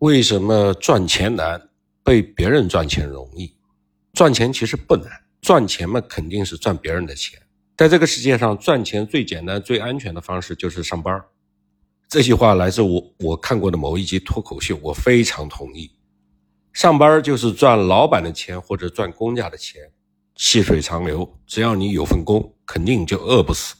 [0.00, 1.60] 为什么赚钱难，
[2.04, 3.52] 被别人赚钱容易？
[4.12, 5.08] 赚钱其实不难，
[5.40, 7.40] 赚钱嘛肯定是赚别人的钱。
[7.76, 11.20] 在这个世界上，赚钱最简单、最安全的方式就是上班。
[12.08, 15.90] 这句话来自我我看过的某一集脱口秀，我非常同意。
[16.72, 19.82] 上班就是赚老板的钱或者赚公家的钱，
[20.36, 21.36] 细水长流。
[21.44, 23.74] 只要你有份工，肯定就饿不死。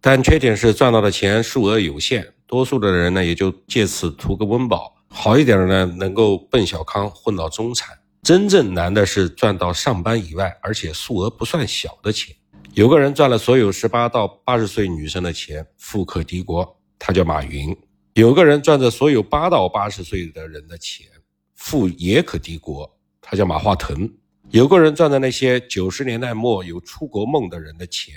[0.00, 4.93] 但缺点是赚到的钱数额有限，多数的人呢也就借此图个温饱。
[5.16, 7.96] 好一点的呢，能够奔小康混到中产。
[8.24, 12.34] 真正难的是赚到上班以外，而且数额不算小的钱。
[12.72, 17.74] 有个人赚了所有十八到八十岁女生的钱，富可敌国，他叫马云。
[18.14, 21.06] 有个人赚着所有八到八十岁的人的钱，
[21.54, 24.12] 富也可敌国，他叫马化腾。
[24.50, 28.14] 有个人赚着那些九十年代末有出国梦的人的钱。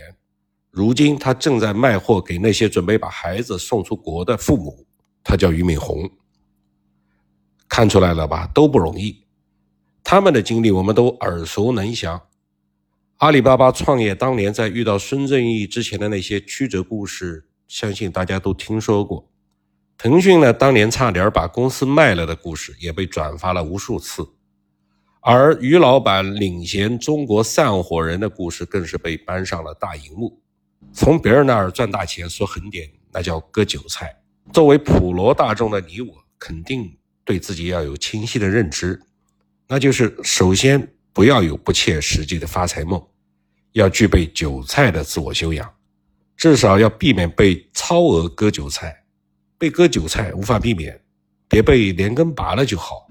[0.71, 4.85] 如今他正在卖货给那些准备把孩子送出国的父母，
[5.23, 6.09] 他叫俞敏洪。
[7.77, 8.49] 看出来了吧？
[8.55, 9.23] 都不容易。
[10.03, 12.19] 他们的经历我们都耳熟能详。
[13.17, 19.29] 阿里巴巴创业当年在遇到孙正义之前的那些曲折故事，相信大家都听说过。
[19.95, 24.27] 腾讯呢，当年差点把公司卖了的故事也被转发了无数次。
[25.21, 30.41] 而于老板领衔中国散伙人的故事，更是被搬上了大荧幕。
[30.91, 34.19] 从别人那儿赚大钱说狠点，那叫割韭菜。
[34.51, 38.99] 作为普罗大众的你我，肯定对自己要有清晰的认知，
[39.67, 43.05] 那就是首先不要有不切实际的发财梦，
[43.73, 45.69] 要具备韭菜的自我修养，
[46.37, 49.03] 至少要避免被超额割韭菜。
[49.59, 51.01] 被割韭菜无法避免，
[51.49, 53.09] 别被连根拔了就好。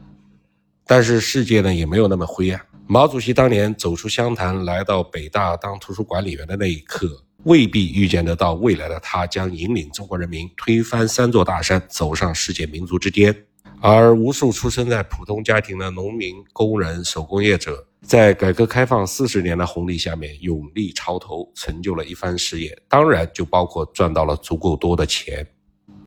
[0.87, 2.61] 但是世界呢也没有那么灰暗。
[2.87, 7.23] 毛主席当年走出湘潭，来到北大当图书管理员的那一刻。
[7.43, 13.47] 未必预见得到未来的他将引领中国人民推翻三座大山，走上世界民族之巅。
[13.89, 22.77] 而无数出生在普通家庭的农民、工人、手工业者，在改革开放四十年的红利下面，勇立潮头，成就了一番事业。
[22.89, 25.47] 当然，就包括赚到了足够多的钱。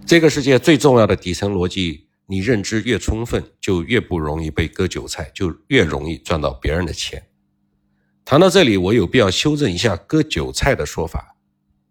[0.06, 7.28] 这个世界最重要的底层逻辑，你认知越充分，就越不容易被割韭菜，就越容易赚到别人的钱。
[8.26, 11.38] 谈到这里，我有必要修正一下“割韭菜”的说法。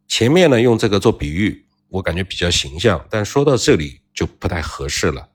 [0.07, 5.31] 前面呢用这个做比喻，我感觉比较形象，但说到这里就不太合适了。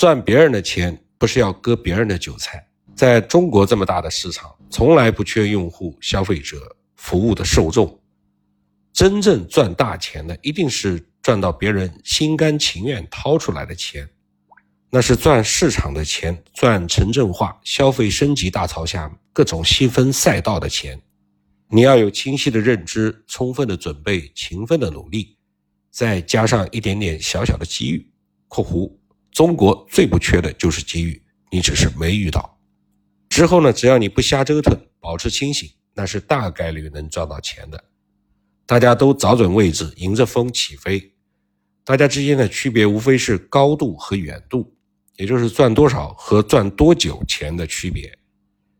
[0.00, 2.66] 赚别人的钱不是要割别人的韭菜。
[2.94, 8.00] 在中国这么大的市场，从来不缺用户、消费者、服务的受众。
[8.94, 14.08] 真正赚大钱的，一定是赚到别人心甘情愿掏出来的钱。
[14.88, 20.98] 那是赚市场的钱，赚城镇化、消费升级大潮下各种细分赛道的钱。
[21.68, 25.36] 你要有清晰的认知、充分的准备、勤奋的努力，
[25.90, 28.10] 再加上一点点小小的机遇
[28.48, 28.90] （括弧
[29.30, 32.58] 中国最不缺的就是机遇，你只是没遇到）。
[33.28, 37.84] 之后呢，只要你不瞎折腾，保持清醒，那是大概率能赚到钱的。
[38.66, 41.12] 大家都找准位置，迎着风起飞。
[41.84, 44.76] 大家之间的区别无非是高度和远度。
[45.16, 48.18] 也就是赚多少和赚多久钱的区别。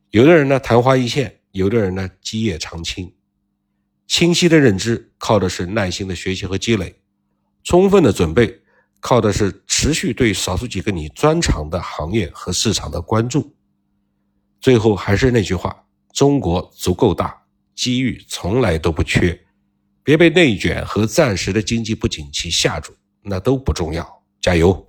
[0.09, 3.13] 有的人呢昙花一现，有的人呢基业长青。
[4.07, 6.95] 清晰的认知靠的是耐心的学习和积累，
[7.63, 8.59] 充分的准备
[9.01, 13.55] 靠的是持续对少数几个你专长的行业和市场的关注。
[14.61, 17.43] 最后还是那句话：中国足够大，
[17.75, 19.39] 机遇从来都不缺。
[20.03, 24.23] 别被内卷和暂时的经济不景气吓住，那都不重要。
[24.41, 24.87] 加油！